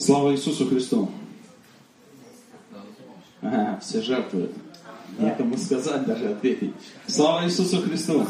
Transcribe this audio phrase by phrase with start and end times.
[0.00, 1.10] Слава Иисусу Христу!
[3.42, 4.52] Ага, все жертвуют.
[5.18, 6.72] Некому сказать, даже ответить.
[7.06, 8.24] Слава Иисусу Христу!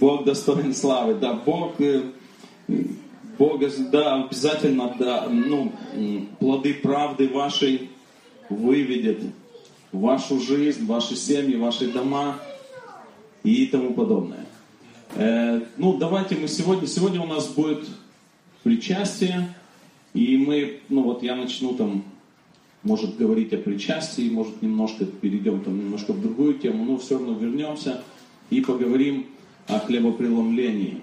[0.00, 1.16] Бог достоин славы.
[1.16, 2.02] Да, Бог, э,
[3.36, 5.70] Бог, да, обязательно, да, ну,
[6.38, 7.90] плоды правды вашей
[8.48, 9.20] выведет
[9.92, 12.38] вашу жизнь, ваши семьи, ваши дома
[13.42, 14.46] и тому подобное.
[15.14, 17.84] Э, ну, давайте мы сегодня, сегодня у нас будет
[18.62, 19.54] причастие,
[20.14, 22.04] и мы, ну вот я начну там,
[22.82, 27.34] может говорить о причастии, может немножко перейдем там немножко в другую тему, но все равно
[27.38, 28.02] вернемся
[28.50, 29.26] и поговорим
[29.66, 31.02] о хлебопреломлении,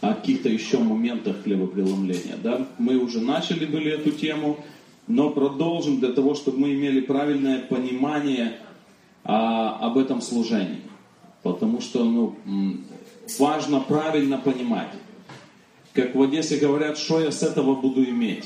[0.00, 2.36] о каких-то еще моментах хлебопреломления.
[2.42, 2.66] Да?
[2.78, 4.58] Мы уже начали были эту тему,
[5.06, 8.58] но продолжим для того, чтобы мы имели правильное понимание
[9.24, 10.82] а, об этом служении.
[11.42, 12.36] Потому что ну,
[13.38, 14.88] важно правильно понимать.
[15.98, 18.44] Как в Одессе говорят, что я с этого буду иметь.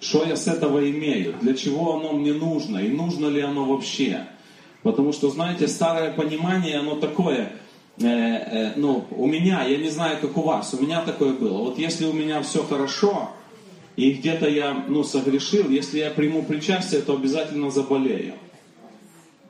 [0.00, 1.36] Что я с этого имею?
[1.40, 2.78] Для чего оно мне нужно?
[2.78, 4.26] И нужно ли оно вообще?
[4.82, 7.52] Потому что, знаете, старое понимание, оно такое,
[8.00, 11.58] э, э, ну, у меня, я не знаю, как у вас, у меня такое было.
[11.58, 13.30] Вот если у меня все хорошо,
[13.94, 18.34] и где-то я ну, согрешил, если я приму причастие, то обязательно заболею.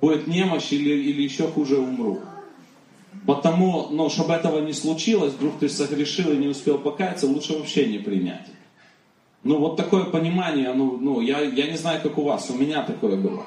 [0.03, 2.21] Будет немощь или, или еще хуже умру.
[3.27, 7.87] Потому, ну, чтобы этого не случилось, вдруг ты согрешил и не успел покаяться, лучше вообще
[7.87, 8.47] не принять.
[9.43, 12.83] Ну, вот такое понимание, ну, ну я, я не знаю, как у вас, у меня
[12.83, 13.45] такое было.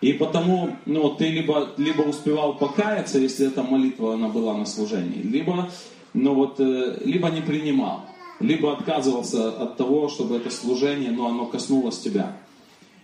[0.00, 5.22] И потому, ну, ты либо, либо успевал покаяться, если эта молитва, она была на служении,
[5.22, 5.70] либо,
[6.14, 8.06] ну, вот, э, либо не принимал
[8.42, 12.36] либо отказывался от того, чтобы это служение, но оно коснулось тебя.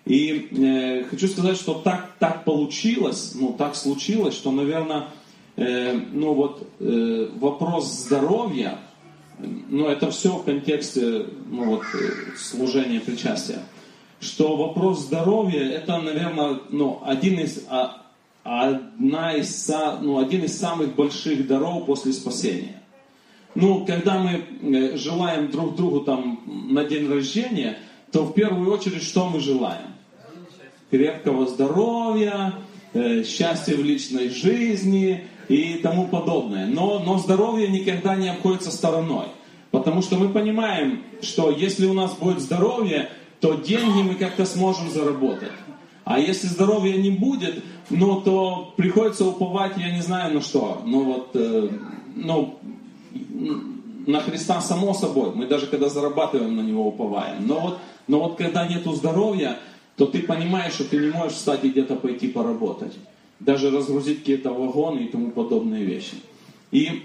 [0.04, 5.08] И э, хочу сказать, что так, так получилось, ну так случилось, что, наверное,
[5.58, 8.78] э, ну вот э, вопрос здоровья,
[9.38, 13.58] ну это все в контексте ну вот, э, служения причастия,
[14.20, 18.02] что вопрос здоровья это, наверное, ну, один из, а,
[18.44, 19.70] одна из,
[20.00, 22.82] ну, один из самых больших даров после спасения.
[23.54, 27.78] Ну, когда мы желаем друг другу там на день рождения,
[28.12, 29.94] то в первую очередь что мы желаем?
[30.90, 32.54] Крепкого здоровья,
[32.94, 36.66] счастья в личной жизни и тому подобное.
[36.66, 39.26] Но, но здоровье никогда не обходится стороной.
[39.70, 43.10] Потому что мы понимаем, что если у нас будет здоровье,
[43.40, 45.52] то деньги мы как-то сможем заработать.
[46.04, 50.82] А если здоровья не будет, ну то приходится уповать, я не знаю на что.
[50.86, 51.68] Ну вот, э,
[52.16, 52.58] ну,
[54.06, 55.32] на Христа само собой.
[55.34, 57.46] Мы даже когда зарабатываем на Него уповаем.
[57.46, 59.58] Но вот, но вот когда нету здоровья,
[59.96, 62.94] то ты понимаешь, что ты не можешь встать и где-то пойти поработать.
[63.40, 66.16] Даже разгрузить какие-то вагоны и тому подобные вещи.
[66.70, 67.02] И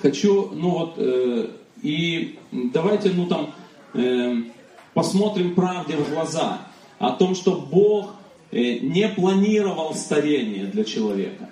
[0.00, 1.48] хочу, ну вот, э,
[1.82, 3.52] и давайте, ну там,
[3.94, 4.36] э,
[4.94, 6.62] посмотрим правде в глаза
[6.98, 8.14] о том, что Бог
[8.50, 11.50] э, не планировал старение для человека.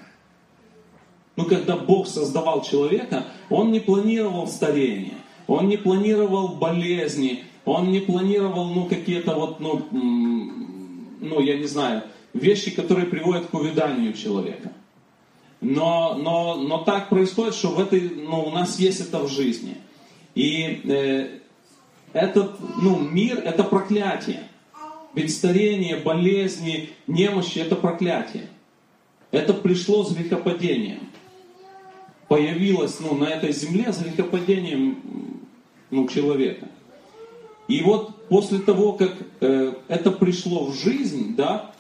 [1.36, 5.16] Ну, когда Бог создавал человека, Он не планировал старение,
[5.46, 9.86] Он не планировал болезни, Он не планировал, ну, какие-то вот, ну,
[11.20, 14.72] ну, я не знаю, вещи, которые приводят к увяданию человека.
[15.60, 19.76] Но, но, но так происходит, что в этой, ну, у нас есть это в жизни.
[20.34, 21.38] И э,
[22.12, 24.42] этот ну, мир– это проклятие.
[25.14, 28.48] Ведь старение, болезни, немощи– это проклятие.
[29.30, 31.12] Это пришло с грехопадением
[32.32, 34.96] появилась ну, на этой земле за грехопадением
[35.90, 36.66] ну, человека.
[37.68, 41.72] И вот после того, как э, это пришло в жизнь, да,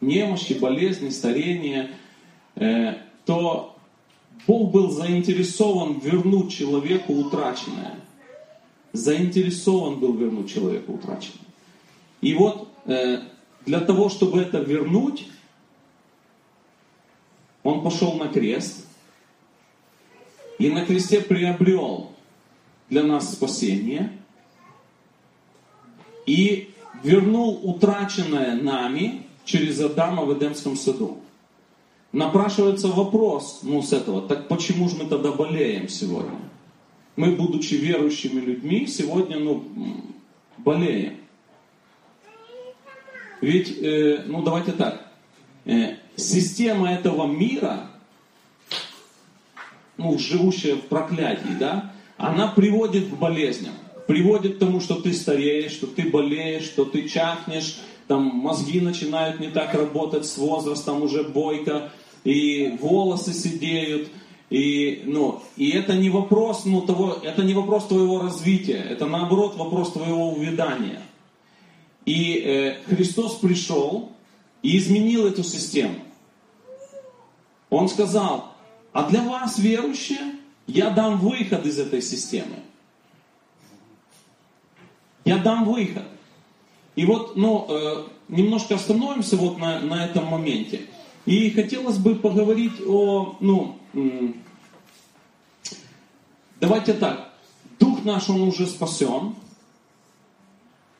[0.00, 1.90] немощи, болезни, старение,
[2.56, 2.94] э,
[3.24, 3.76] то
[4.46, 7.94] Бог был заинтересован вернуть человеку утраченное.
[8.92, 11.46] Заинтересован был вернуть человеку утраченное.
[12.20, 13.20] И вот э,
[13.66, 15.26] для того, чтобы это вернуть,
[17.62, 18.86] он пошел на крест–
[20.60, 22.12] и на кресте приобрел
[22.90, 24.12] для нас спасение
[26.26, 31.18] и вернул утраченное нами через Адама в Эдемском саду.
[32.12, 36.38] Напрашивается вопрос, ну, с этого, так почему же мы тогда болеем сегодня?
[37.16, 39.64] Мы, будучи верующими людьми, сегодня, ну,
[40.58, 41.16] болеем.
[43.40, 45.08] Ведь, э, ну, давайте так,
[45.64, 47.90] э, система этого мира
[49.96, 53.74] ну, живущая в проклятии, да, она приводит к болезням,
[54.06, 59.38] приводит к тому, что ты стареешь, что ты болеешь, что ты чахнешь, там мозги начинают
[59.38, 61.92] не так работать с возрастом, уже бойко,
[62.24, 64.08] и волосы сидеют,
[64.50, 69.56] И, ну, и это не вопрос, ну, того, это не вопрос твоего развития, это наоборот
[69.56, 71.00] вопрос твоего увядания.
[72.04, 74.10] И э, Христос пришел
[74.60, 76.00] и изменил эту систему.
[77.70, 78.56] Он сказал,
[78.92, 80.34] а для вас, верующие,
[80.66, 82.56] я дам выход из этой системы.
[85.24, 86.06] Я дам выход.
[86.96, 90.82] И вот, ну, э, немножко остановимся вот на, на этом моменте.
[91.26, 93.76] И хотелось бы поговорить о, ну,
[96.60, 97.32] давайте так,
[97.78, 99.34] дух наш, он уже спасен,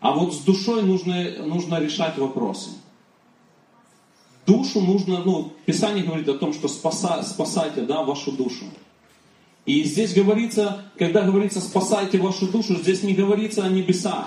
[0.01, 2.71] а вот с душой нужно, нужно решать вопросы.
[4.47, 8.65] Душу нужно, ну, Писание говорит о том, что спаса, спасайте, да, вашу душу.
[9.67, 14.27] И здесь говорится, когда говорится спасайте вашу душу, здесь не говорится о небесах.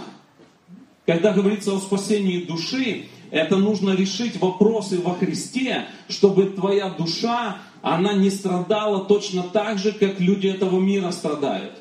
[1.05, 8.13] Когда говорится о спасении души, это нужно решить вопросы во Христе, чтобы твоя душа, она
[8.13, 11.73] не страдала точно так же, как люди этого мира страдают.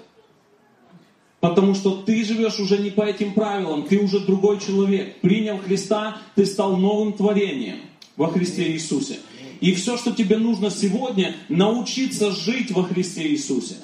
[1.38, 5.20] Потому что ты живешь уже не по этим правилам, ты уже другой человек.
[5.20, 7.78] Принял Христа, ты стал новым творением
[8.16, 9.18] во Христе Иисусе.
[9.60, 13.76] И все, что тебе нужно сегодня, научиться жить во Христе Иисусе.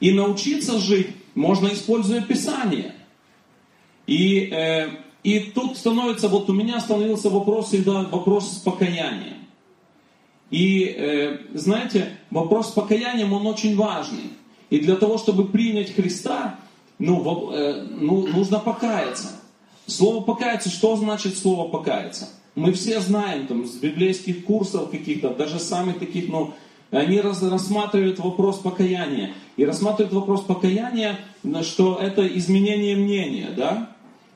[0.00, 2.94] И научиться жить можно, используя Писание.
[4.06, 4.88] И, э,
[5.22, 9.36] и тут становится, вот у меня становился вопрос всегда вопрос с покаянием.
[10.50, 14.30] И э, знаете, вопрос с покаянием, он очень важный.
[14.70, 16.58] И для того, чтобы принять Христа,
[16.98, 19.28] ну, э, ну, нужно покаяться.
[19.86, 22.28] Слово покаяться, что значит слово покаяться?
[22.54, 26.52] Мы все знаем там с библейских курсов каких-то, даже самых таких, ну,
[26.90, 29.32] они раз, рассматривают вопрос покаяния.
[29.56, 31.18] И рассматривают вопрос покаяния,
[31.62, 33.91] что это изменение мнения, да?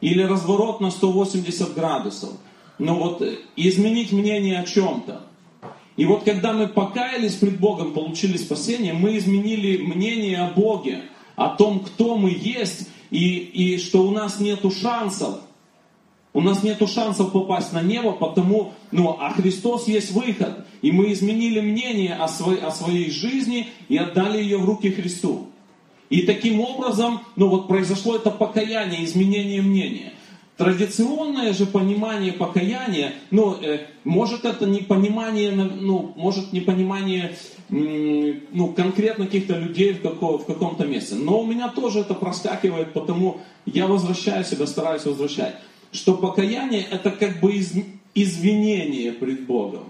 [0.07, 2.31] Или разворот на 180 градусов.
[2.79, 3.25] Ну вот
[3.57, 5.23] изменить мнение о чем-то.
[5.97, 11.03] И вот когда мы покаялись пред Богом, получили спасение, мы изменили мнение о Боге,
[11.35, 15.41] о том, кто мы есть, и, и что у нас нет шансов.
[16.33, 20.67] У нас нет шансов попасть на небо, потому, ну, а Христос есть выход.
[20.83, 25.49] И мы изменили мнение о, своей, о своей жизни и отдали ее в руки Христу.
[26.09, 30.13] И таким образом, ну вот произошло это покаяние, изменение мнения.
[30.57, 37.37] Традиционное же понимание покаяния, ну, э, может это не понимание, ну, может не понимание,
[37.69, 41.15] ну, конкретно каких-то людей в, какого, в каком-то месте.
[41.17, 45.57] Но у меня тоже это проскакивает, потому я возвращаю себя, стараюсь возвращать
[45.97, 47.75] что покаяние это как бы из,
[48.15, 49.85] извинение пред Богом.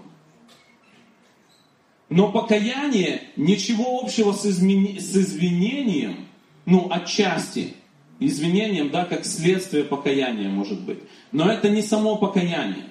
[2.09, 6.27] Но покаяние ничего общего с, измени, с извинением,
[6.65, 7.73] ну, отчасти,
[8.19, 10.99] извинением, да, как следствие покаяния может быть.
[11.31, 12.85] Но это не само покаяние.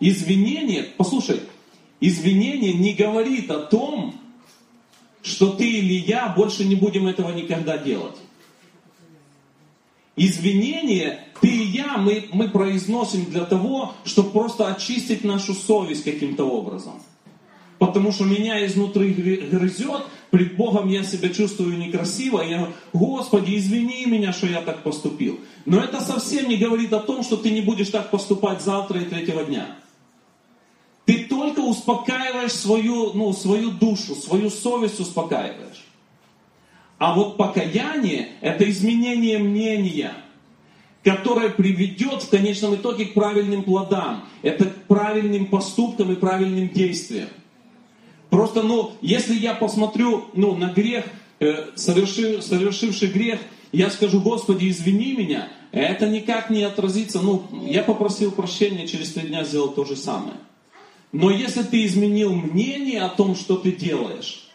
[0.00, 1.40] Извинение, послушай,
[2.00, 4.14] извинение не говорит о том,
[5.22, 8.16] что ты или я больше не будем этого никогда делать.
[10.16, 16.44] Извинение ты и я, мы, мы произносим для того, чтобы просто очистить нашу совесть каким-то
[16.44, 16.94] образом.
[17.78, 24.32] Потому что меня изнутри грызет, пред Богом я себя чувствую некрасиво, я Господи, извини меня,
[24.32, 25.38] что я так поступил.
[25.64, 29.04] Но это совсем не говорит о том, что ты не будешь так поступать завтра и
[29.04, 29.76] третьего дня.
[31.04, 35.86] Ты только успокаиваешь свою, ну, свою душу, свою совесть успокаиваешь.
[36.98, 40.12] А вот покаяние– это изменение мнения,
[41.04, 44.24] которое приведет в конечном итоге к правильным плодам.
[44.42, 47.28] Это к правильным поступкам и правильным действиям.
[48.30, 51.04] Просто, ну, если я посмотрю ну, на грех,
[51.40, 53.40] э, совершив, совершивший грех,
[53.72, 57.20] я скажу, Господи, извини меня, это никак не отразится.
[57.20, 60.36] Ну, я попросил прощения, через три дня сделал то же самое.
[61.12, 64.48] Но если ты изменил мнение о том, что ты делаешь,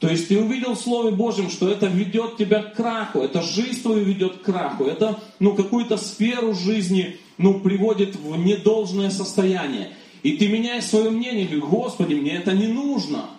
[0.00, 3.82] то есть ты увидел в Слове Божьем, что это ведет тебя к краху, это жизнь
[3.82, 9.92] твою ведет к краху, это ну, какую-то сферу жизни ну, приводит в недолжное состояние.
[10.22, 13.30] И ты меняешь свое мнение, говоришь, Господи, мне это не нужно.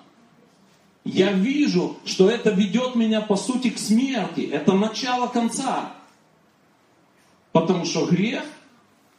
[1.03, 4.41] Я вижу, что это ведет меня по сути к смерти.
[4.51, 5.93] Это начало конца.
[7.51, 8.43] Потому что грех,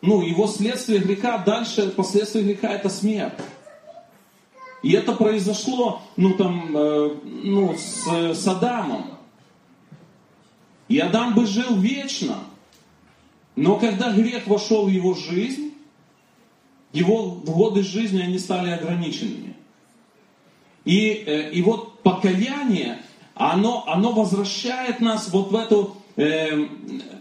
[0.01, 3.35] ну, его следствие греха, дальше последствия греха это смерть.
[4.83, 9.19] И это произошло, ну там, э, ну, с, с Адамом.
[10.89, 12.39] И Адам бы жил вечно.
[13.55, 15.72] Но когда грех вошел в его жизнь,
[16.93, 19.55] его годы жизни они стали ограниченными.
[20.85, 22.99] И, э, и вот покаяние,
[23.35, 26.67] оно, оно возвращает нас вот в, эту, э,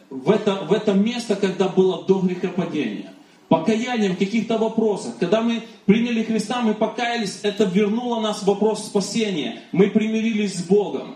[0.09, 3.13] в, это, в это место, когда было до грехопадения.
[3.47, 5.17] покаяние в каких-то вопросах.
[5.19, 9.63] Когда мы приняли Христа, мы покаялись, это вернуло нас в вопрос спасения.
[9.73, 11.15] Мы примирились с Богом.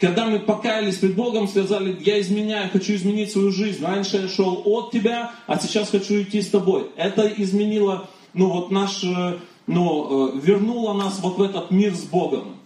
[0.00, 3.84] Когда мы покаялись пред Богом, сказали, я изменяю, хочу изменить свою жизнь.
[3.84, 6.90] Раньше я шел от тебя, а сейчас хочу идти с тобой.
[6.96, 12.04] Это изменило, ну вот наш, э, ну, э, вернуло нас вот в этот мир с
[12.04, 12.56] Богом.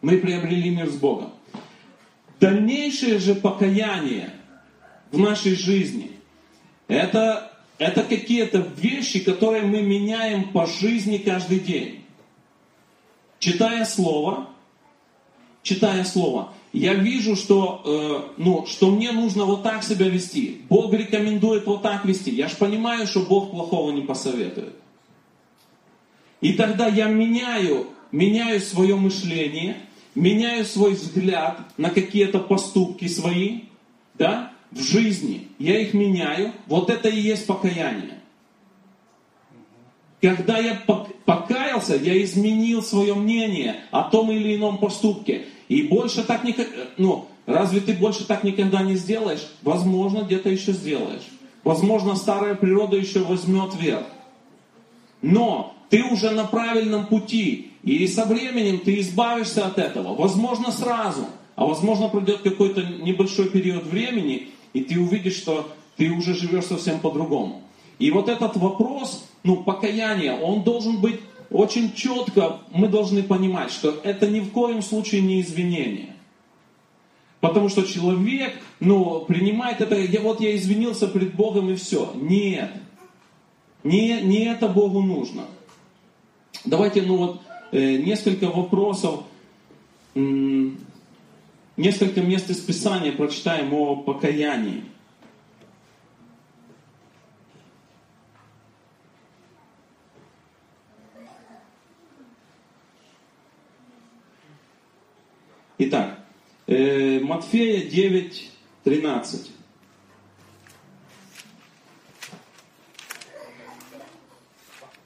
[0.00, 1.34] Мы приобрели мир с Богом.
[2.40, 4.32] Дальнейшее же покаяние
[5.10, 6.12] в нашей жизни,
[6.86, 12.04] это, это какие-то вещи, которые мы меняем по жизни каждый день.
[13.40, 14.48] Читая Слово,
[15.68, 20.62] читая Слово, я вижу, что, э, ну, что мне нужно вот так себя вести.
[20.68, 22.30] Бог рекомендует вот так вести.
[22.30, 24.74] Я же понимаю, что Бог плохого не посоветует.
[26.40, 29.76] И тогда я меняю, меняю свое мышление,
[30.14, 33.62] меняю свой взгляд на какие-то поступки свои,
[34.14, 35.48] да, в жизни.
[35.58, 36.52] Я их меняю.
[36.66, 38.18] Вот это и есть покаяние.
[40.20, 40.82] Когда я
[41.24, 45.46] покаялся, я изменил свое мнение о том или ином поступке.
[45.68, 49.46] И больше так никогда, ну, разве ты больше так никогда не сделаешь?
[49.62, 51.28] Возможно, где-то еще сделаешь.
[51.64, 54.06] Возможно, старая природа еще возьмет верх.
[55.20, 57.72] Но ты уже на правильном пути.
[57.82, 60.14] И со временем ты избавишься от этого.
[60.14, 61.26] Возможно, сразу.
[61.56, 67.00] А возможно, пройдет какой-то небольшой период времени, и ты увидишь, что ты уже живешь совсем
[67.00, 67.62] по-другому.
[67.98, 73.98] И вот этот вопрос, ну, покаяния, он должен быть очень четко, мы должны понимать, что
[74.02, 76.14] это ни в коем случае не извинение.
[77.40, 82.12] Потому что человек, ну, принимает это, я, вот я извинился перед Богом и все.
[82.14, 82.70] Нет.
[83.84, 85.44] Не, не это Богу нужно.
[86.64, 87.40] Давайте, ну вот,
[87.70, 89.22] э, несколько вопросов,
[90.16, 90.78] м-
[91.76, 94.82] несколько мест из Писания прочитаем о покаянии.
[105.80, 106.18] Итак,
[106.66, 108.50] э, Матфея 9,
[108.82, 109.50] 13.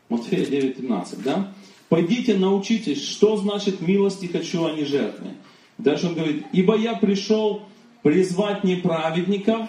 [0.08, 1.52] Матфея 9, 13, да?
[1.90, 5.32] Пойдите, научитесь, что значит милости хочу, а не жертвы.
[5.76, 7.64] Дальше он говорит, ибо я пришел
[8.02, 9.68] призвать не праведников,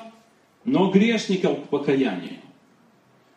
[0.63, 2.39] но грешников к покаянию.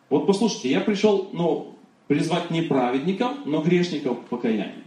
[0.09, 1.75] Вот послушайте, я пришел, ну,
[2.07, 4.85] призвать не праведников, но грешников к покаянию.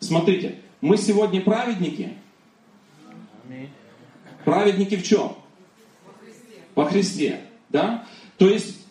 [0.00, 2.10] Смотрите, мы сегодня праведники.
[4.44, 5.32] Праведники в чем?
[6.74, 7.40] Во Христе.
[7.68, 8.04] Да?
[8.38, 8.86] То есть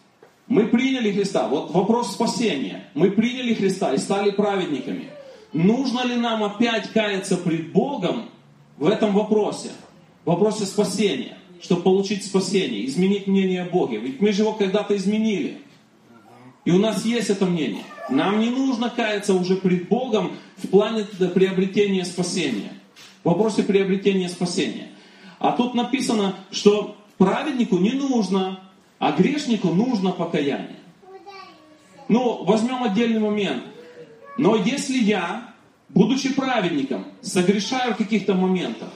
[0.48, 1.48] мы приняли Христа.
[1.48, 2.90] Вот вопрос спасения.
[2.94, 5.10] Мы приняли Христа и стали праведниками.
[5.54, 8.30] Нужно ли нам опять каяться пред Богом
[8.78, 9.70] в этом вопросе?
[10.26, 11.38] В вопросе спасения.
[11.62, 13.98] Чтобы получить спасение, изменить мнение о Боге.
[13.98, 15.62] Ведь мы же его когда-то изменили.
[16.66, 17.84] И у нас есть это мнение.
[18.10, 22.74] Нам не нужно каяться уже пред Богом в плане приобретения спасения.
[23.24, 24.90] В вопросе приобретения спасения.
[25.40, 28.60] А тут написано, что праведнику не нужно,
[29.00, 30.80] а грешнику нужно покаяние.
[32.08, 33.64] Ну, возьмем отдельный момент.
[34.38, 35.54] Но если я,
[35.90, 38.90] будучи праведником, согрешаю в каких-то моментах,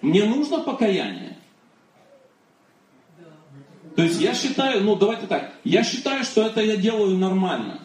[0.00, 1.31] мне нужно покаяние.
[3.96, 7.80] То есть я считаю, ну давайте так, я считаю, что это я делаю нормально.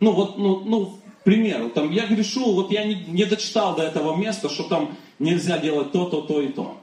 [0.00, 3.82] Ну вот, ну, ну, к примеру, там я грешу, вот я не, не дочитал до
[3.82, 6.80] этого места, что там нельзя делать то, то, то и то.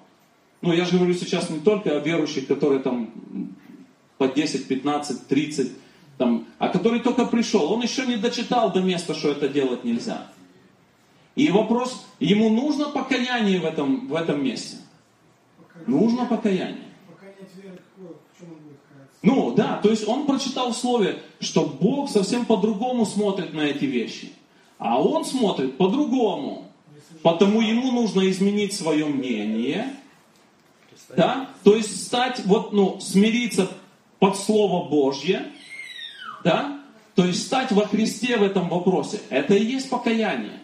[0.62, 3.12] Ну я же говорю сейчас не только о верующих, которые там
[4.18, 5.72] по 10, 15, 30,
[6.18, 10.28] там, а который только пришел, он еще не дочитал до места, что это делать нельзя.
[11.36, 14.78] И вопрос, ему нужно покаяние в этом, в этом месте?
[15.86, 16.87] Нужно покаяние.
[19.22, 23.86] Ну, да, то есть он прочитал в слове, что Бог совсем по-другому смотрит на эти
[23.86, 24.32] вещи.
[24.78, 26.72] А он смотрит по-другому.
[27.24, 29.94] Потому ему нужно изменить свое мнение.
[31.16, 31.50] Да?
[31.64, 33.70] То есть стать, вот, ну, смириться
[34.20, 35.48] под Слово Божье.
[36.44, 36.80] Да?
[37.16, 39.20] То есть стать во Христе в этом вопросе.
[39.30, 40.60] Это и есть покаяние.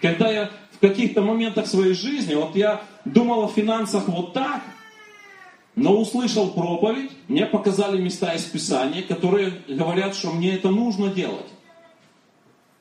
[0.00, 4.62] Когда я в каких-то моментах своей жизни, вот я думал о финансах вот так,
[5.76, 11.46] но услышал проповедь, мне показали места из Писания, которые говорят, что мне это нужно делать.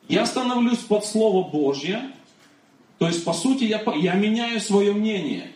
[0.08, 2.12] Я становлюсь под Слово Божье,
[2.98, 5.52] то есть, по сути, я, я меняю свое мнение.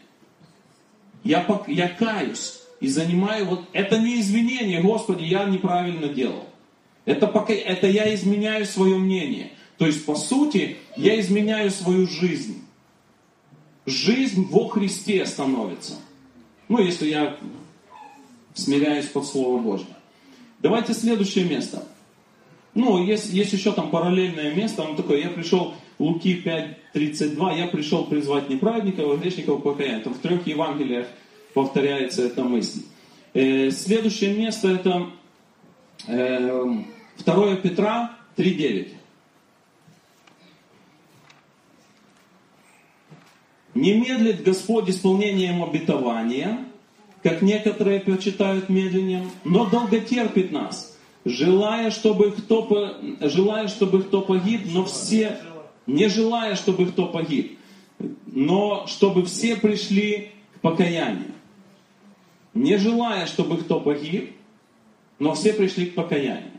[1.24, 3.62] Я, я каюсь и занимаю вот...
[3.72, 6.46] Это не извинение, Господи, я неправильно делал.
[7.06, 9.52] Это, пока, это я изменяю свое мнение.
[9.78, 12.62] То есть, по сути, я изменяю свою жизнь.
[13.86, 15.94] Жизнь во Христе становится.
[16.70, 17.36] Ну, если я
[18.54, 19.88] смиряюсь под Слово Божье.
[20.60, 21.84] Давайте следующее место.
[22.76, 28.06] Ну, есть, есть еще там параллельное место, он такой, я пришел, Луки 5.32, я пришел
[28.06, 30.02] призвать неправедников, а грешников покаяния.
[30.02, 31.08] Там в трех Евангелиях
[31.54, 32.84] повторяется эта мысль.
[33.34, 35.08] Э, следующее место это
[36.08, 36.66] э,
[37.26, 38.90] 2 Петра 3.9.
[43.80, 46.66] Не медлит Господь исполнением обетования,
[47.24, 54.84] как некоторые почитают медленным, но долготерпит нас, желая, чтобы кто, желая, чтобы кто погиб, но
[54.84, 55.38] все,
[55.88, 57.58] не желая, чтобы кто погиб,
[58.26, 61.32] но чтобы все пришли к покаянию.
[62.54, 64.34] Не желая, чтобы кто погиб,
[65.20, 66.52] но все пришли к покаянию.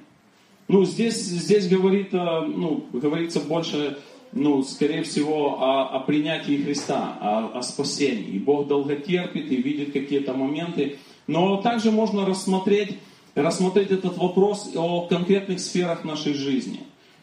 [0.68, 3.98] Ну, здесь, здесь говорит, э, ну, говорится больше
[4.32, 8.30] ну, скорее всего, о, о принятии Христа, о, о спасении.
[8.30, 10.98] И Бог долго терпит и видит какие-то моменты.
[11.26, 12.98] Но также можно рассмотреть,
[13.34, 16.80] рассмотреть этот вопрос о конкретных сферах нашей жизни,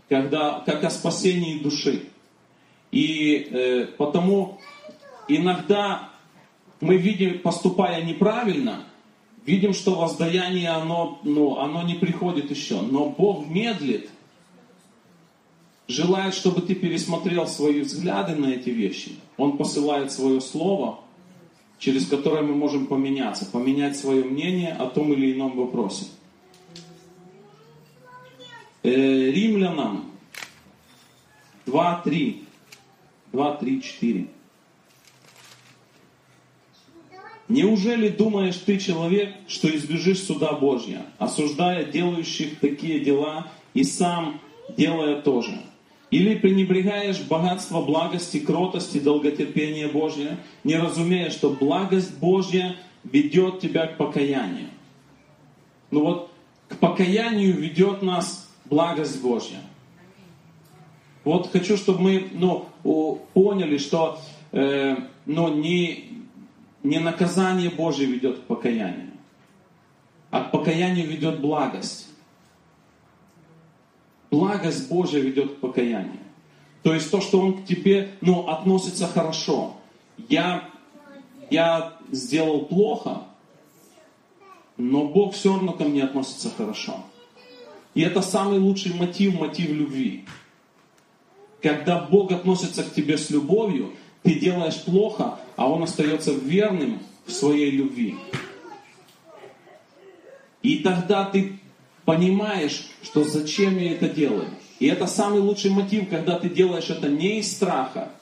[0.09, 2.03] когда, как о спасении души.
[2.91, 4.59] И э, потому
[5.27, 6.09] иногда
[6.79, 8.83] мы видим, поступая неправильно,
[9.45, 12.81] видим, что воздаяние, оно, ну, оно не приходит еще.
[12.81, 14.09] Но Бог медлит,
[15.87, 19.13] желает, чтобы ты пересмотрел свои взгляды на эти вещи.
[19.37, 20.99] Он посылает свое слово,
[21.79, 26.05] через которое мы можем поменяться, поменять свое мнение о том или ином вопросе.
[28.83, 30.11] Э, римлянам
[31.65, 32.43] 2, 3.
[33.31, 34.27] 2, 3, 4.
[37.49, 44.41] Неужели думаешь ты, человек, что избежишь суда Божья, осуждая делающих такие дела и сам
[44.75, 45.57] делая то же?
[46.09, 53.97] Или пренебрегаешь богатство благости, кротости, долготерпения Божье, не разумея, что благость Божья ведет тебя к
[53.97, 54.69] покаянию.
[55.91, 56.31] Ну вот,
[56.69, 59.59] к покаянию ведет нас благость Божья.
[61.25, 62.67] Вот хочу, чтобы мы ну,
[63.33, 64.19] поняли, что
[64.53, 64.95] э,
[65.25, 66.23] ну, не,
[66.83, 69.11] не наказание Божье ведет к покаянию,
[70.31, 72.06] а к покаянию ведет благость
[74.31, 76.19] благость Божья ведет к покаянию.
[76.83, 79.75] То есть то, что Он к тебе ну, относится хорошо.
[80.29, 80.69] Я,
[81.49, 83.23] я сделал плохо,
[84.77, 87.03] но Бог все равно ко мне относится хорошо.
[87.93, 90.25] И это самый лучший мотив, мотив любви.
[91.61, 97.31] Когда Бог относится к тебе с любовью, ты делаешь плохо, а Он остается верным в
[97.31, 98.17] своей любви.
[100.61, 101.56] И тогда ты
[102.07, 104.47] понимаешь, что зачем я это делаю.
[104.79, 108.13] И это самый лучший мотив, когда ты делаешь это не из страха,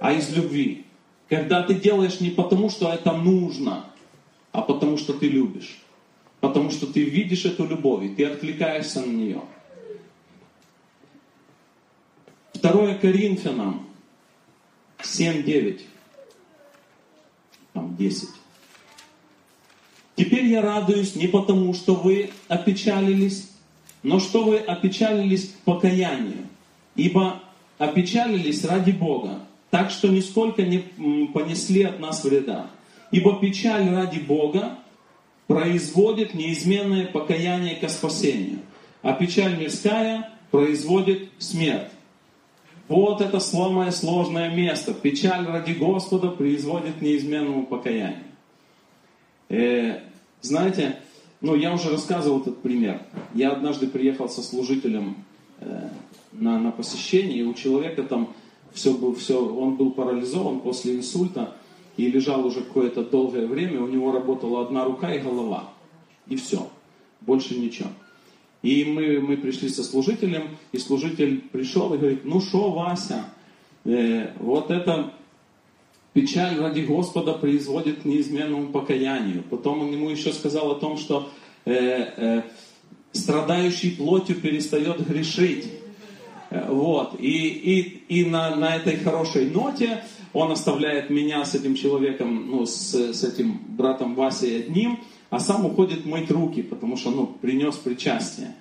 [0.00, 0.86] а из любви.
[1.28, 3.86] Когда ты делаешь не потому, что это нужно,
[4.52, 5.82] а потому, что ты любишь.
[6.38, 9.42] Потому что ты видишь эту любовь, и ты откликаешься на нее.
[12.52, 13.88] Второе Коринфянам
[15.00, 15.80] 7.9.
[17.72, 18.28] Там 10.
[20.16, 23.50] Теперь я радуюсь не потому, что вы опечалились,
[24.02, 26.46] но что вы опечалились к покаянию.
[26.94, 27.40] Ибо
[27.78, 30.78] опечалились ради Бога, так что нисколько не
[31.34, 32.70] понесли от нас вреда.
[33.10, 34.78] Ибо печаль ради Бога
[35.46, 38.60] производит неизменное покаяние ко спасению,
[39.02, 41.90] а печаль мирская производит смерть.
[42.86, 44.94] Вот это самое сложное место.
[44.94, 48.33] Печаль ради Господа производит неизменному покаянию.
[49.48, 50.00] Э,
[50.40, 50.98] знаете,
[51.40, 53.02] ну я уже рассказывал этот пример.
[53.34, 55.16] Я однажды приехал со служителем
[55.60, 55.88] э,
[56.32, 58.34] на, на посещение, и у человека там
[58.72, 61.54] все был, все, он был парализован после инсульта
[61.96, 65.70] и лежал уже какое-то долгое время, у него работала одна рука и голова.
[66.26, 66.68] И все.
[67.20, 67.88] Больше ничего.
[68.62, 73.26] И мы, мы пришли со служителем, и служитель пришел и говорит, ну что, Вася,
[73.84, 75.12] э, вот это
[76.14, 79.42] Печаль ради Господа производит к неизменному покаянию.
[79.50, 81.28] Потом он ему еще сказал о том, что
[81.64, 82.42] э, э,
[83.10, 85.66] страдающий плотью перестает грешить.
[86.50, 87.16] Э, вот.
[87.18, 92.64] И, и, и на, на этой хорошей ноте он оставляет меня с этим человеком, ну,
[92.64, 95.00] с, с этим братом Васей одним,
[95.30, 98.54] а сам уходит мыть руки, потому что ну, принес причастие.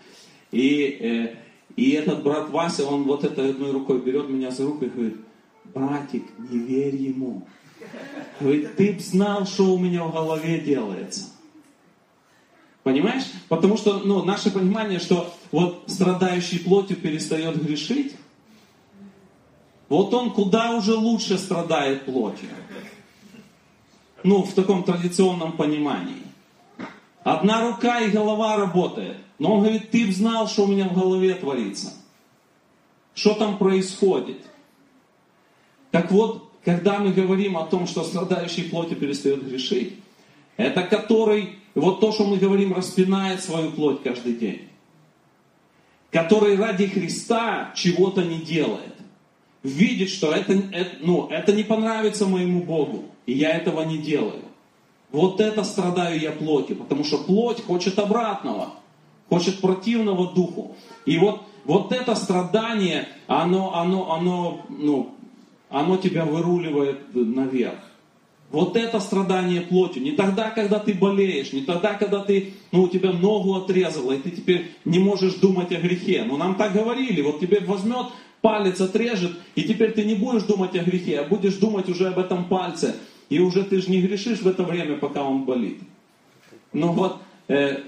[0.51, 1.35] И, э,
[1.75, 5.17] и этот брат Вася, он вот этой одной рукой берет меня за руку и говорит,
[5.65, 7.47] братик, не верь ему.
[8.39, 11.29] Говорит, ты б знал, что у меня в голове делается.
[12.83, 13.23] Понимаешь?
[13.47, 18.15] Потому что ну, наше понимание, что вот страдающий плотью перестает грешить,
[19.89, 22.49] вот он куда уже лучше страдает плотью.
[24.23, 26.23] ну, в таком традиционном понимании.
[27.23, 29.17] Одна рука и голова работает.
[29.39, 31.93] Но он говорит, ты б знал, что у меня в голове творится.
[33.13, 34.41] Что там происходит.
[35.93, 39.93] Так вот, когда мы говорим о том, что страдающий плоти перестает грешить,
[40.57, 44.69] это который, вот то, что мы говорим, распинает свою плоть каждый день.
[46.09, 48.95] Который ради Христа чего-то не делает.
[49.61, 54.41] Видит, что это, это, ну, это не понравится моему Богу, и я этого не делаю.
[55.11, 58.73] Вот это страдаю я плоти, потому что плоть хочет обратного,
[59.29, 60.75] хочет противного духу.
[61.05, 65.13] И вот, вот это страдание, оно, оно, оно, ну,
[65.73, 67.79] оно тебя выруливает наверх.
[68.51, 70.03] Вот это страдание плотью.
[70.03, 74.19] Не тогда, когда ты болеешь, не тогда, когда ты, ну, у тебя ногу отрезало, и
[74.19, 76.25] ты теперь не можешь думать о грехе.
[76.27, 78.05] Но нам так говорили, вот тебе возьмет
[78.41, 82.19] палец отрежет, и теперь ты не будешь думать о грехе, а будешь думать уже об
[82.19, 82.95] этом пальце.
[83.29, 85.79] И уже ты же не грешишь в это время, пока он болит.
[86.71, 87.79] Но вот, э,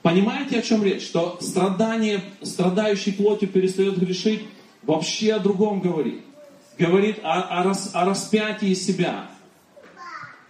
[0.00, 1.02] понимаете, о чем речь?
[1.02, 4.40] Что страдание, страдающий плотью перестает грешить,
[4.82, 6.22] вообще о другом говорит.
[6.78, 9.28] Говорит о, о, рас, о распятии себя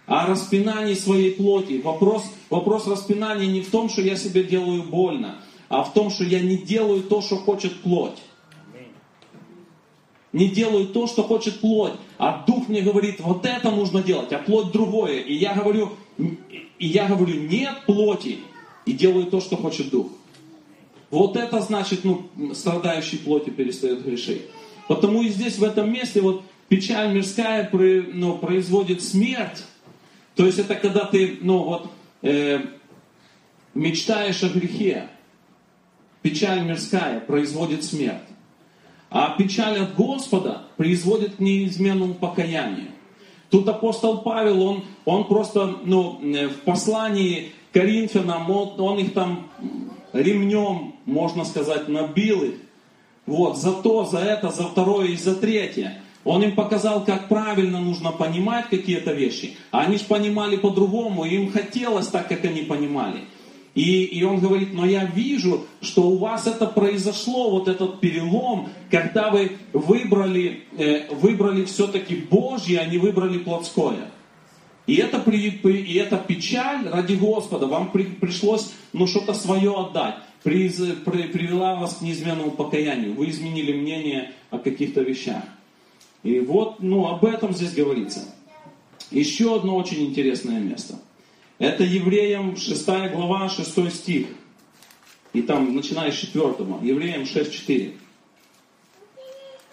[0.05, 1.81] о распинании своей плоти.
[1.83, 6.23] Вопрос, вопрос распинания не в том, что я себе делаю больно, а в том, что
[6.23, 8.17] я не делаю то, что хочет плоть.
[10.31, 11.93] Не делаю то, что хочет плоть.
[12.17, 15.21] А дух мне говорит, вот это нужно делать, а плоть другое.
[15.21, 18.39] И я говорю, и я говорю, нет плоти.
[18.85, 20.07] И делаю то, что хочет дух.
[21.09, 24.43] Вот это значит, ну, страдающий плоти перестает грешить.
[24.87, 29.63] Потому и здесь, в этом месте, вот печаль мирская ну, производит смерть,
[30.35, 31.89] то есть это когда ты, ну вот,
[32.21, 32.59] э,
[33.73, 35.09] мечтаешь о грехе.
[36.21, 38.23] Печаль мирская производит смерть.
[39.09, 42.87] А печаль от Господа производит к неизменному покаянию.
[43.49, 49.49] Тут апостол Павел, он, он просто ну, э, в послании Коринфянам, он, он их там
[50.11, 52.55] ремнем, можно сказать, набил их.
[53.25, 56.01] Вот, за то, за это, за второе и за третье.
[56.23, 59.57] Он им показал, как правильно нужно понимать какие-то вещи.
[59.71, 63.21] А они же понимали по-другому, им хотелось так, как они понимали.
[63.75, 68.69] И, и он говорит, но я вижу, что у вас это произошло, вот этот перелом,
[68.89, 74.11] когда вы выбрали, э, выбрали все-таки Божье, а не выбрали плотское.
[74.87, 77.67] И это, при, и это печаль ради Господа.
[77.67, 80.15] Вам при, пришлось ну, что-то свое отдать.
[80.45, 83.15] При, при, привела вас к неизменному покаянию.
[83.15, 85.41] Вы изменили мнение о каких-то вещах.
[86.21, 88.23] И вот, ну, об этом здесь говорится.
[89.09, 90.99] Еще одно очень интересное место.
[91.57, 94.27] Это Евреям 6 глава, 6 стих.
[95.33, 96.43] И там, начиная с 4.
[96.83, 97.93] Евреям 6.4.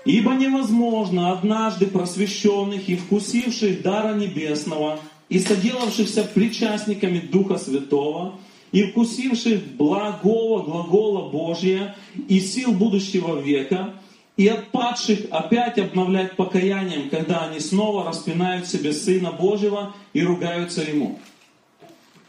[0.07, 8.39] Ибо невозможно однажды просвещенных и вкусивших дара небесного, и соделавшихся причастниками Духа Святого,
[8.73, 11.95] и вкусивших благого глагола Божия
[12.29, 13.95] и сил будущего века,
[14.37, 21.19] и отпадших опять обновлять покаянием, когда они снова распинают себе Сына Божьего и ругаются Ему.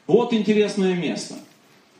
[0.05, 1.35] Вот интересное место.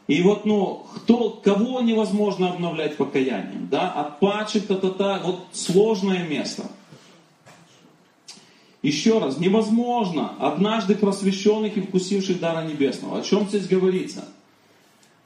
[0.07, 6.63] И вот, ну, кто, кого невозможно обновлять покаянием, да, отпадших, та-та-та, вот сложное место.
[8.83, 13.19] Еще раз, невозможно однажды просвещенных и вкусивших дара небесного.
[13.19, 14.25] О чем здесь говорится?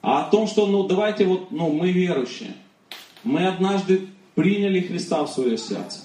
[0.00, 2.54] А о том, что, ну, давайте вот, ну, мы верующие.
[3.24, 5.98] Мы однажды приняли Христа в свое сердце.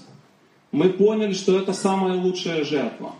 [0.71, 3.13] Мы поняли, что это самая лучшая жертва.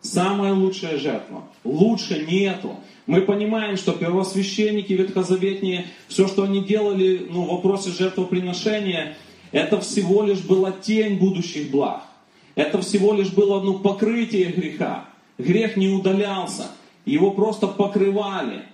[0.00, 1.44] Самая лучшая жертва.
[1.62, 2.76] Лучше нету.
[3.06, 9.14] Мы понимаем, что первосвященники ветхозаветные, все, что они делали ну, в вопросе жертвоприношения,
[9.52, 12.05] это всего лишь была тень будущих благ.
[12.56, 15.08] Это всего лишь было ну, покрытие греха.
[15.38, 16.68] Грех не удалялся.
[17.04, 18.64] Его просто покрывали,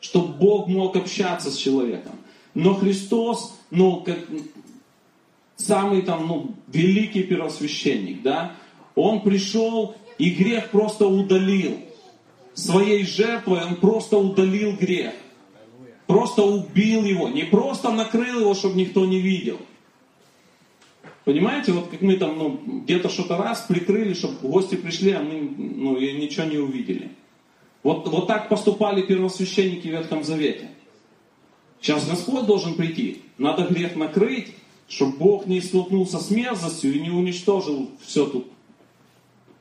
[0.00, 2.16] чтобы Бог мог общаться с человеком.
[2.54, 4.18] Но Христос, ну, как
[5.56, 8.56] самый там, ну, великий первосвященник, да,
[8.94, 11.78] он пришел и грех просто удалил.
[12.54, 15.12] Своей жертвой он просто удалил грех.
[16.06, 17.28] Просто убил его.
[17.28, 19.58] Не просто накрыл его, чтобы никто не видел.
[21.24, 25.40] Понимаете, вот как мы там, ну, где-то что-то раз прикрыли, чтобы гости пришли, а мы,
[25.40, 27.12] ну, и ничего не увидели.
[27.82, 30.68] Вот, вот так поступали первосвященники в Ветхом Завете.
[31.80, 33.22] Сейчас Господь должен прийти.
[33.38, 34.54] Надо грех накрыть,
[34.88, 38.46] чтобы Бог не столкнулся с мерзостью и не уничтожил все тут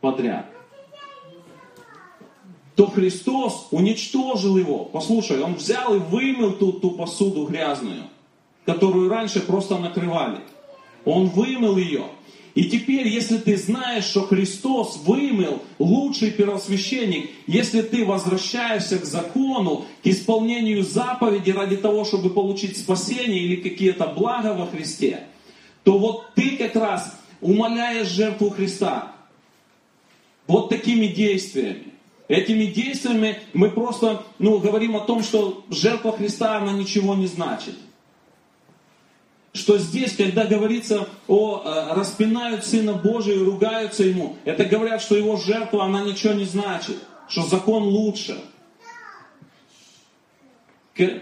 [0.01, 0.49] подряд.
[2.75, 4.85] То Христос уничтожил его.
[4.85, 8.03] Послушай, Он взял и вымыл ту, ту посуду грязную,
[8.65, 10.41] которую раньше просто накрывали.
[11.05, 12.05] Он вымыл ее.
[12.55, 19.85] И теперь, если ты знаешь, что Христос вымыл, лучший первосвященник, если ты возвращаешься к закону,
[20.03, 25.23] к исполнению заповеди ради того, чтобы получить спасение или какие-то блага во Христе,
[25.83, 29.13] то вот ты как раз умоляешь жертву Христа.
[30.45, 31.87] Вот такими действиями.
[32.27, 37.75] Этими действиями мы просто ну, говорим о том, что жертва Христа, она ничего не значит
[39.63, 45.15] что здесь, когда говорится о э, распинают Сына Божия и ругаются Ему, это говорят, что
[45.15, 46.97] Его жертва, она ничего не значит,
[47.29, 48.37] что закон лучше.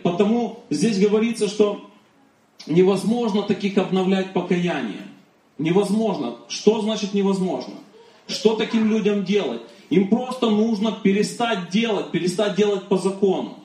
[0.01, 1.87] Потому здесь говорится, что
[2.65, 5.05] невозможно таких обновлять покаяние.
[5.59, 6.37] Невозможно.
[6.47, 7.75] Что значит невозможно?
[8.27, 9.61] Что таким людям делать?
[9.91, 13.59] Им просто нужно перестать делать, перестать делать по закону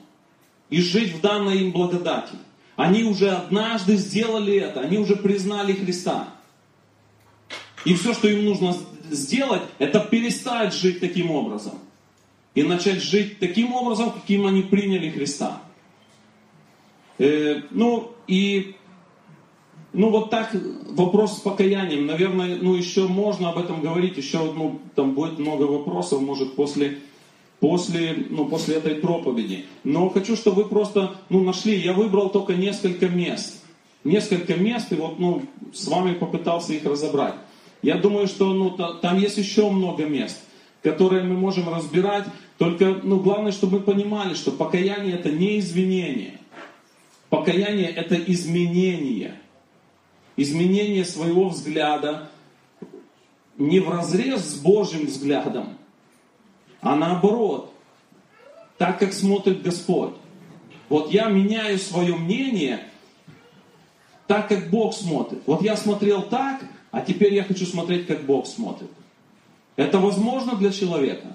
[0.69, 2.35] и жить в данной им благодати.
[2.77, 6.29] Они уже однажды сделали это, они уже признали Христа.
[7.85, 8.75] И все, что им нужно
[9.09, 11.73] сделать, это перестать жить таким образом.
[12.53, 15.61] И начать жить таким образом, каким они приняли Христа.
[17.17, 18.75] Э, ну и
[19.93, 20.55] ну вот так
[20.89, 22.05] вопрос с покаянием.
[22.05, 26.99] Наверное, ну еще можно об этом говорить, еще ну, там будет много вопросов, может после
[27.59, 29.65] после, ну, после этой проповеди.
[29.83, 33.63] Но хочу, чтобы вы просто ну, нашли, я выбрал только несколько мест.
[34.03, 35.43] Несколько мест, и вот ну,
[35.73, 37.35] с вами попытался их разобрать.
[37.81, 40.39] Я думаю, что ну, там есть еще много мест,
[40.81, 42.25] которые мы можем разбирать.
[42.57, 46.39] Только ну, главное, чтобы мы понимали, что покаяние это не извинение.
[47.29, 49.39] Покаяние это изменение.
[50.37, 52.29] Изменение своего взгляда
[53.57, 55.77] не в разрез с Божьим взглядом,
[56.87, 57.73] а наоборот,
[58.77, 60.13] так как смотрит Господь.
[60.87, 62.85] Вот я меняю свое мнение
[64.25, 65.41] так, как Бог смотрит.
[65.45, 68.89] Вот я смотрел так, а теперь я хочу смотреть, как Бог смотрит.
[69.75, 71.27] Это возможно для человека.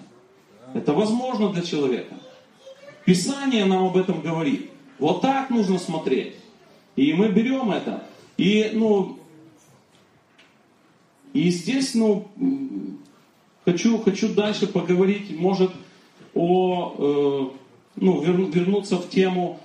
[0.72, 2.14] Это возможно для человека.
[3.04, 4.70] Писание нам об этом говорит.
[4.98, 6.34] Вот так нужно смотреть.
[6.96, 8.04] И мы берем это.
[8.38, 9.18] И, ну,
[11.34, 12.26] и здесь, ну,
[13.64, 15.70] Хочу, хочу дальше поговорить, может,
[16.34, 17.56] о, э,
[17.96, 19.60] ну, вер, вернуться в тему,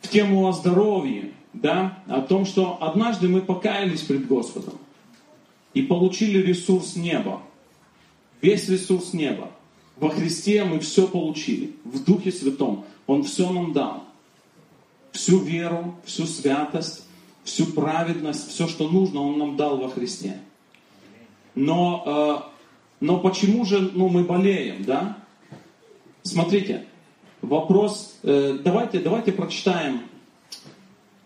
[0.00, 4.74] в тему о здоровье, да, о том, что однажды мы покаялись пред Господом
[5.74, 7.42] и получили ресурс неба,
[8.40, 9.50] весь ресурс неба.
[9.96, 12.84] Во Христе мы все получили, в Духе Святом.
[13.06, 14.04] Он все нам дал.
[15.12, 17.04] Всю веру, всю святость,
[17.44, 20.40] всю праведность, все, что нужно, Он нам дал во Христе.
[21.54, 22.52] Но э,
[23.02, 25.18] но почему же ну, мы болеем, да?
[26.22, 26.86] Смотрите,
[27.40, 30.02] вопрос, э, давайте, давайте прочитаем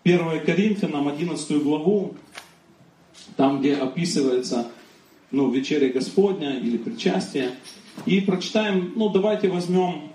[0.03, 2.15] 1 Коринфянам 11 главу,
[3.35, 4.71] там, где описывается
[5.29, 7.51] ну, вечеря Господня или причастие.
[8.07, 10.11] И прочитаем, ну давайте возьмем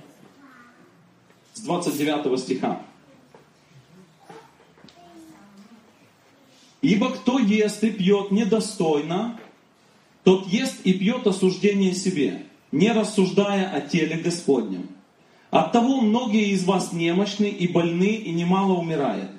[1.55, 2.83] с 29 стиха.
[6.81, 9.39] Ибо кто ест и пьет недостойно,
[10.25, 14.89] тот ест и пьет осуждение себе, не рассуждая о теле Господнем.
[15.51, 19.31] Оттого многие из вас немощны и больны, и немало умирает.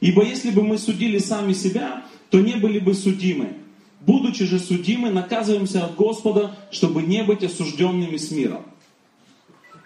[0.00, 3.54] Ибо если бы мы судили сами себя, то не были бы судимы.
[4.00, 8.62] Будучи же судимы, наказываемся от Господа, чтобы не быть осужденными с миром.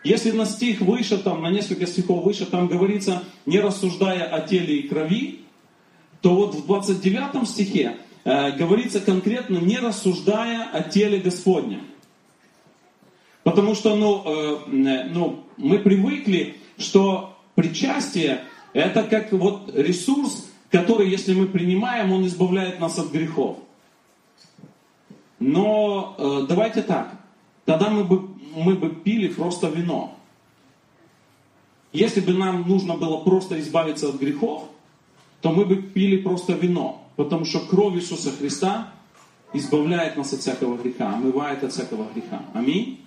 [0.04, 4.78] Если на стих выше, там, на несколько стихов выше, там говорится, не рассуждая о теле
[4.78, 5.40] и крови,
[6.22, 11.82] то вот в 29 стихе говорится конкретно, не рассуждая о теле Господнем.
[13.46, 21.32] Потому что ну, э, ну, мы привыкли, что причастие это как вот ресурс, который, если
[21.32, 23.58] мы принимаем, он избавляет нас от грехов.
[25.38, 27.12] Но э, давайте так,
[27.64, 30.18] тогда мы бы, мы бы пили просто вино.
[31.92, 34.64] Если бы нам нужно было просто избавиться от грехов,
[35.40, 37.05] то мы бы пили просто вино.
[37.16, 38.92] Потому что кровь Иисуса Христа
[39.52, 42.42] избавляет нас от всякого греха, омывает от всякого греха.
[42.52, 43.00] Аминь.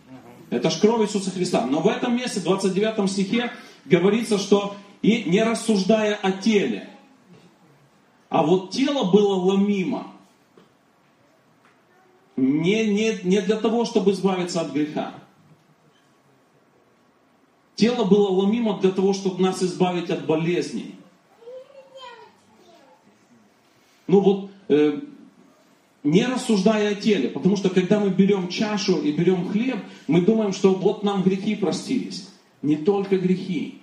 [0.49, 1.65] Это ж кровь Иисуса Христа.
[1.67, 3.51] Но в этом месте, в 29 стихе,
[3.85, 6.89] говорится, что и не рассуждая о теле.
[8.29, 10.07] А вот тело было ломимо.
[12.35, 15.13] Не, не, не для того, чтобы избавиться от греха.
[17.75, 20.95] Тело было ломимо для того, чтобы нас избавить от болезней.
[24.09, 24.99] Ну вот, э,
[26.03, 30.51] не рассуждая о теле, потому что когда мы берем чашу и берем хлеб, мы думаем,
[30.51, 32.27] что вот нам грехи простились.
[32.63, 33.75] Не только грехи.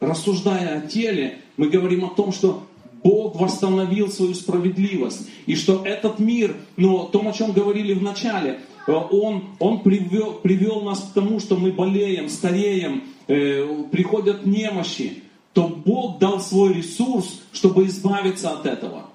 [0.00, 2.66] Рассуждая о теле, мы говорим о том, что
[3.02, 5.30] Бог восстановил свою справедливость.
[5.46, 10.34] И что этот мир, ну, то, о чем говорили в начале, э, он, он привел,
[10.34, 15.22] привел нас к тому, что мы болеем, стареем, э, приходят немощи,
[15.54, 19.13] то Бог дал свой ресурс, чтобы избавиться от этого.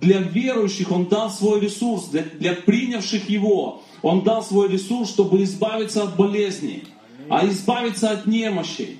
[0.00, 5.42] Для верующих Он дал свой ресурс, для, для принявших Его Он дал свой ресурс, чтобы
[5.42, 6.84] избавиться от болезней,
[7.28, 8.98] а избавиться от немощей.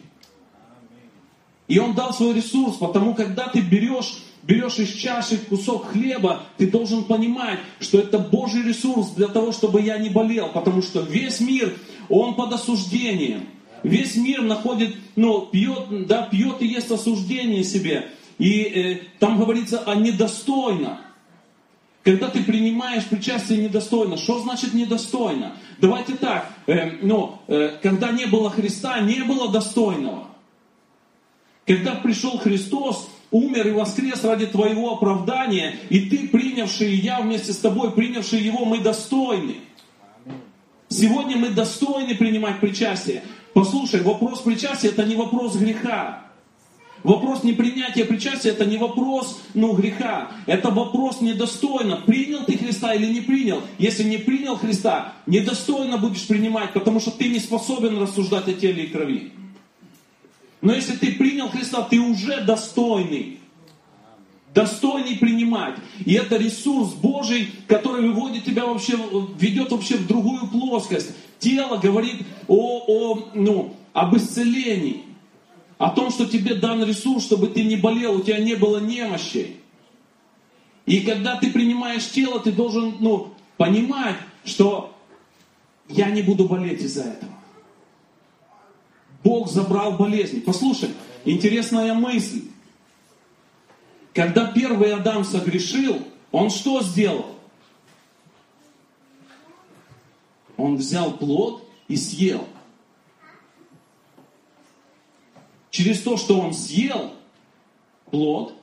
[1.69, 6.71] И Он дал свой ресурс, потому когда ты берешь, берешь из чаши кусок хлеба, ты
[6.71, 11.41] должен понимать, что это Божий ресурс для того, чтобы я не болел, потому что весь
[11.41, 11.77] мир,
[12.09, 13.49] он под осуждением.
[13.83, 18.09] Весь мир находит, ну, пьет, да, пьет и ест осуждение себе.
[18.39, 21.01] И э, там говорится о недостойно.
[22.03, 25.57] Когда ты принимаешь причастие недостойно, что значит недостойно?
[25.79, 30.29] Давайте так, э, ну, э, когда не было Христа, не было достойного.
[31.67, 37.53] Когда пришел Христос, умер и воскрес ради твоего оправдания, и ты, принявший, и я вместе
[37.53, 39.57] с тобой, принявший его, мы достойны.
[40.89, 43.25] Сегодня мы достойны принимать причастие.
[43.53, 46.26] Послушай, вопрос причастия это не вопрос греха.
[47.07, 50.33] Вопрос непринятия причастия это не вопрос ну, греха.
[50.47, 51.99] Это вопрос недостойно.
[52.05, 53.63] Принял ты Христа или не принял.
[53.79, 58.87] Если не принял Христа, недостойно будешь принимать, потому что ты не способен рассуждать о теле
[58.87, 59.31] и крови.
[60.61, 63.39] Но если ты принял Христа, ты уже достойный.
[64.53, 65.77] Достойный принимать.
[66.05, 68.99] И это ресурс Божий, который выводит тебя вообще,
[69.39, 71.13] ведет вообще в другую плоскость.
[71.39, 75.06] Тело говорит о, о, ну, об исцелении.
[75.79, 79.57] О том, что тебе дан ресурс, чтобы ты не болел, у тебя не было немощи.
[80.87, 84.95] И когда ты принимаешь тело, ты должен ну, понимать, что
[85.89, 87.33] я не буду болеть из-за этого.
[89.23, 90.41] Бог забрал болезни.
[90.41, 90.91] Послушай,
[91.25, 92.43] интересная мысль.
[94.15, 96.01] Когда первый Адам согрешил,
[96.33, 97.37] он что сделал?
[100.57, 102.47] Он взял плод и съел.
[105.77, 107.13] Через то, что он съел
[108.07, 108.55] плод,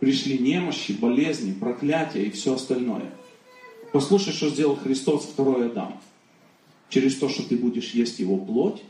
[0.00, 3.12] пришли немощи, болезни, проклятия и все остальное.
[3.92, 6.00] Послушай, что сделал Христос, второй Адам.
[6.88, 8.82] Через то, что ты будешь есть его плоть,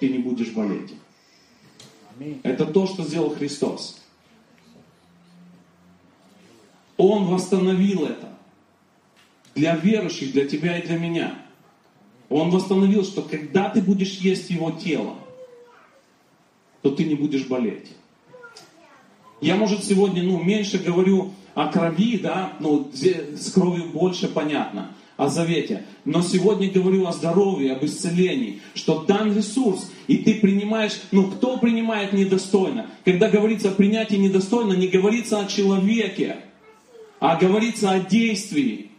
[0.00, 0.94] ты не будешь болеть.
[2.44, 4.00] Это то, что сделал Христос.
[6.96, 8.32] Он восстановил это
[9.54, 11.42] для верующих, для тебя и для меня.
[12.30, 15.18] Он восстановил, что когда ты будешь есть его тело,
[16.84, 17.92] то ты не будешь болеть.
[19.40, 25.28] Я, может, сегодня ну, меньше говорю о крови, да, ну, с кровью больше понятно о
[25.28, 25.86] завете.
[26.04, 31.56] Но сегодня говорю о здоровье, об исцелении, что дан ресурс, и ты принимаешь, ну кто
[31.56, 32.90] принимает недостойно?
[33.06, 36.36] Когда говорится о принятии недостойно, не говорится о человеке,
[37.18, 38.90] а говорится о действии.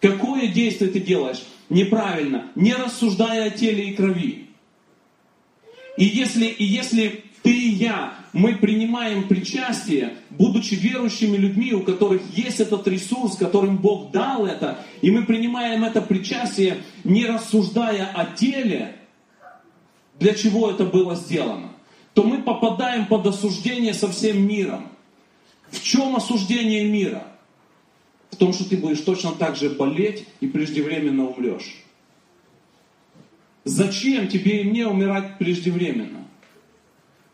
[0.00, 1.42] Какое действие ты делаешь?
[1.68, 4.44] Неправильно, не рассуждая о теле и крови.
[5.96, 12.22] И если, и если ты и я, мы принимаем причастие, будучи верующими людьми, у которых
[12.34, 18.24] есть этот ресурс, которым Бог дал это, и мы принимаем это причастие, не рассуждая о
[18.34, 18.96] теле,
[20.18, 21.70] для чего это было сделано,
[22.14, 24.88] то мы попадаем под осуждение со всем миром.
[25.70, 27.26] В чем осуждение мира?
[28.30, 31.83] В том, что ты будешь точно так же болеть и преждевременно умрешь.
[33.64, 36.28] Зачем тебе и мне умирать преждевременно?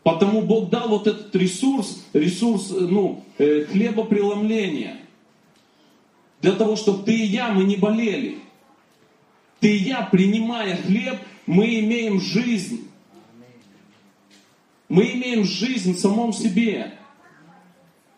[0.03, 4.97] Потому Бог дал вот этот ресурс, ресурс ну, э, хлебопреломления.
[6.41, 8.39] Для того, чтобы ты и я, мы не болели.
[9.59, 12.87] Ты и я, принимая хлеб, мы имеем жизнь.
[14.89, 16.93] Мы имеем жизнь в самом себе.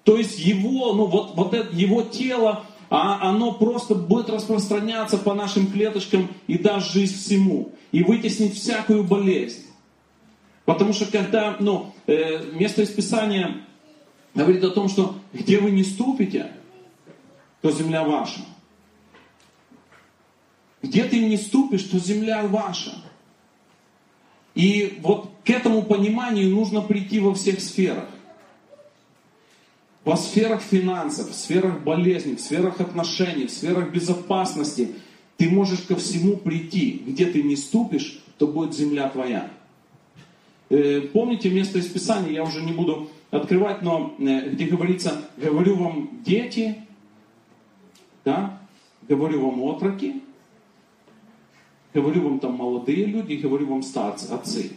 [0.03, 2.65] То есть его, ну вот, вот это, его тело,
[2.95, 7.71] а оно просто будет распространяться по нашим клеточкам и даст жизнь всему.
[7.91, 9.65] И вытеснить всякую болезнь.
[10.65, 13.65] Потому что когда, ну, э, место из Писания
[14.35, 16.51] говорит о том, что где вы не ступите,
[17.61, 18.41] то земля ваша.
[20.83, 22.93] Где ты не ступишь, то земля ваша.
[24.53, 28.05] И вот к этому пониманию нужно прийти во всех сферах.
[30.05, 34.95] Во сферах финансов, в сферах болезней, в сферах отношений, в сферах безопасности.
[35.37, 37.01] Ты можешь ко всему прийти.
[37.07, 39.49] Где ты не ступишь, то будет земля твоя.
[40.69, 45.75] Э, помните место из Писания, я уже не буду открывать, но э, где говорится, говорю
[45.75, 46.77] вам дети,
[48.25, 48.59] да,
[49.07, 50.21] говорю вам отроки,
[51.93, 54.73] говорю вам там молодые люди, говорю вам старцы, отцы.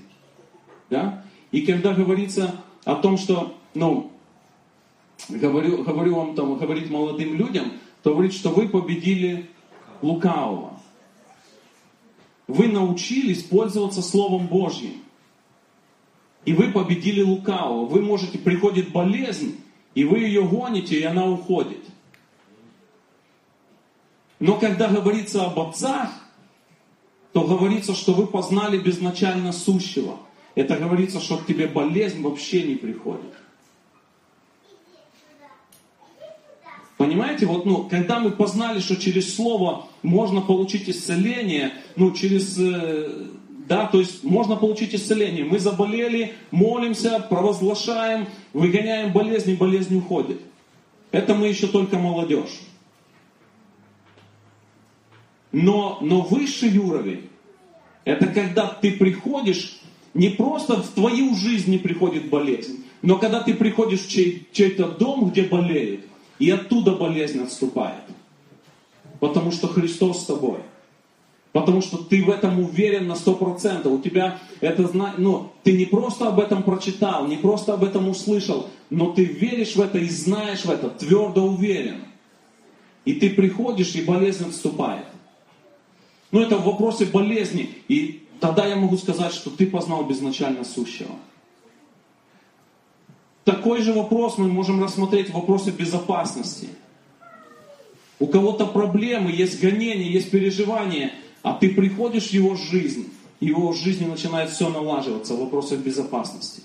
[0.91, 1.24] Да?
[1.51, 2.55] И когда говорится
[2.85, 4.12] о том, что, ну,
[5.29, 9.51] говорю, говорю вам там, говорить молодым людям, то говорит, что вы победили
[10.03, 10.79] лукавого.
[12.47, 15.03] Вы научились пользоваться Словом Божьим.
[16.45, 17.87] И вы победили лукавого.
[17.87, 19.61] Вы можете, приходит болезнь,
[19.95, 21.85] и вы ее гоните, и она уходит.
[24.39, 26.11] Но когда говорится об отцах,
[27.33, 30.19] то говорится, что вы познали безначально сущего.
[30.55, 33.35] Это говорится, что к тебе болезнь вообще не приходит.
[37.07, 43.29] Понимаете, вот, ну, когда мы познали, что через слово можно получить исцеление, ну, через, э,
[43.69, 45.45] да, то есть можно получить исцеление.
[45.45, 50.41] Мы заболели, молимся, провозглашаем, выгоняем болезнь, и болезнь уходит.
[51.13, 52.59] Это мы еще только молодежь.
[55.53, 57.29] Но, но высший уровень,
[58.05, 59.79] это когда ты приходишь,
[60.13, 64.89] не просто в твою жизнь не приходит болезнь, но когда ты приходишь в чей, чей-то
[64.89, 66.01] дом, где болеют,
[66.39, 68.03] и оттуда болезнь отступает.
[69.20, 70.59] Потому что Христос с тобой.
[71.53, 73.93] Потому что ты в этом уверен на сто процентов.
[73.93, 78.68] У тебя это, ну, ты не просто об этом прочитал, не просто об этом услышал,
[78.91, 82.03] но ты веришь в это и знаешь в это, твердо уверен.
[83.07, 85.07] И ты приходишь, и болезнь отступает.
[86.30, 87.70] Но это в вопросе болезни.
[87.89, 91.12] И тогда я могу сказать, что ты познал безначально сущего.
[93.47, 96.68] Такой же вопрос мы можем рассмотреть в вопросе безопасности.
[98.18, 101.12] У кого-то проблемы, есть гонения, есть переживания,
[101.44, 106.62] а ты приходишь в его жизнь, и его жизни начинает все налаживаться в вопросах безопасности.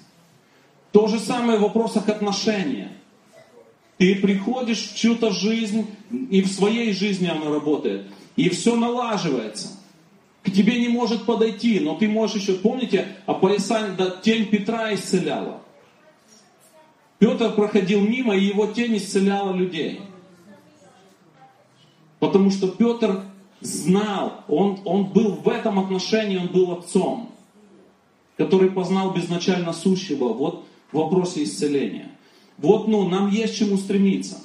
[0.91, 2.91] То же самое в вопросах отношения.
[3.99, 5.85] Ты приходишь в чью-то жизнь,
[6.31, 9.67] и в своей жизни оно работает, и все налаживается.
[10.41, 15.60] К тебе не может подойти, но ты можешь еще, помните, Описание, да, тень Петра исцеляла.
[17.21, 20.01] Петр проходил мимо, и его тень исцеляла людей.
[22.17, 23.21] Потому что Петр
[23.59, 27.31] знал, он, он был в этом отношении, он был отцом,
[28.37, 32.09] который познал безначально сущего вот в вопросе исцеления.
[32.57, 34.39] Вот, ну, нам есть чему стремиться.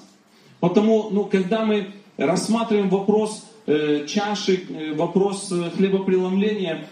[0.61, 6.87] Потому, ну, когда мы рассматриваем вопрос э, чаши, э, вопрос э, хлебопреломления,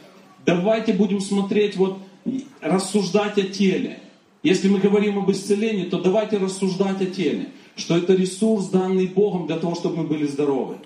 [0.46, 1.98] давайте будем смотреть, вот,
[2.62, 4.00] рассуждать о теле.
[4.44, 9.46] Если мы говорим об исцелении, то давайте рассуждать о теле, что это ресурс, данный Богом
[9.46, 10.76] для того, чтобы мы были здоровы.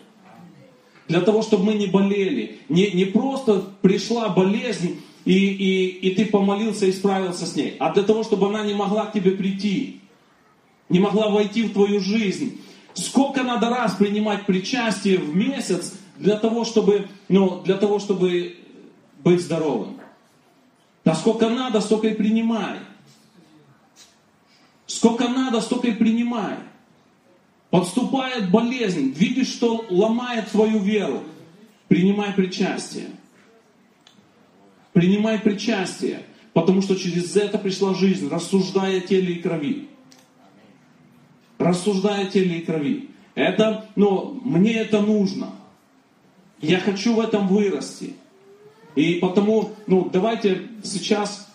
[1.09, 2.61] Для того, чтобы мы не болели.
[2.69, 7.93] Не, не просто пришла болезнь, и, и, и ты помолился и справился с ней, а
[7.93, 10.01] для того, чтобы она не могла к тебе прийти,
[10.89, 12.61] не могла войти в твою жизнь.
[12.95, 18.55] Сколько надо раз принимать причастие в месяц для того, чтобы, ну, для того, чтобы
[19.25, 19.99] быть здоровым?
[21.05, 22.79] Да сколько надо, столько и принимай.
[24.89, 26.57] Сколько надо, столько и принимай.
[27.71, 31.23] Подступает болезнь, видишь, что ломает твою веру.
[31.89, 33.11] Принимай причастие.
[34.95, 36.23] Принимай причастие,
[36.55, 39.89] потому что через это пришла жизнь, рассуждая теле и крови.
[41.59, 43.11] Рассуждая теле и крови.
[43.35, 45.53] Это, ну, мне это нужно.
[46.63, 48.15] Я хочу в этом вырасти.
[48.95, 51.47] И потому, ну, давайте сейчас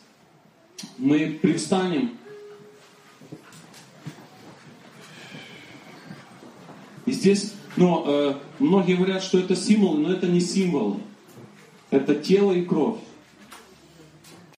[0.99, 2.11] мы привстанем.
[7.05, 10.97] И здесь, ну, э, многие говорят, что это символы, но это не символы.
[11.89, 12.99] Это тело и кровь.